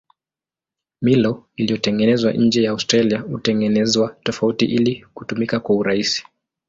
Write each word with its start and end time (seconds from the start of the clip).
Milo 1.01 1.45
iliyotengenezwa 1.55 2.33
nje 2.33 2.63
ya 2.63 2.71
Australia 2.71 3.19
hutengenezwa 3.19 4.17
tofauti 4.23 4.65
ili 4.65 5.05
kutumika 5.13 5.59
kwa 5.59 5.75
urahisi. 5.75 6.25